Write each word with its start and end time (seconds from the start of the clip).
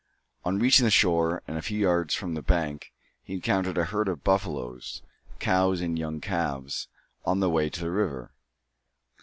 On 0.43 0.57
reaching 0.57 0.83
the 0.83 0.89
shore, 0.89 1.43
and 1.47 1.59
a 1.59 1.61
few 1.61 1.77
yards 1.77 2.15
from 2.15 2.33
the 2.33 2.41
bank, 2.41 2.91
he 3.21 3.33
encountered 3.35 3.77
a 3.77 3.83
herd 3.83 4.07
of 4.07 4.23
buffaloes, 4.23 5.03
cows 5.37 5.79
and 5.79 5.95
young 5.99 6.19
calves, 6.19 6.87
on 7.23 7.39
their 7.39 7.49
way 7.51 7.69
to 7.69 7.79
the 7.81 7.91
river. 7.91 8.31